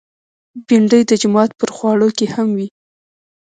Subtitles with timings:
[0.67, 2.67] بېنډۍ د جومات پر خواړه کې هم وي